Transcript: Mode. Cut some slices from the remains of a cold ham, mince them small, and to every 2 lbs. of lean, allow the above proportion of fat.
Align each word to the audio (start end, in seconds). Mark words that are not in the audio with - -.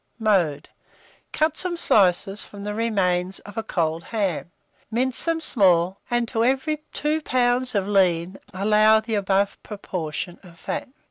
Mode. 0.17 0.67
Cut 1.31 1.55
some 1.55 1.77
slices 1.77 2.43
from 2.43 2.63
the 2.63 2.73
remains 2.73 3.37
of 3.41 3.55
a 3.55 3.61
cold 3.61 4.05
ham, 4.05 4.49
mince 4.89 5.23
them 5.25 5.39
small, 5.39 5.99
and 6.09 6.27
to 6.29 6.43
every 6.43 6.81
2 6.91 7.21
lbs. 7.21 7.75
of 7.75 7.87
lean, 7.87 8.39
allow 8.51 8.99
the 8.99 9.13
above 9.13 9.61
proportion 9.61 10.39
of 10.41 10.57
fat. 10.57 10.87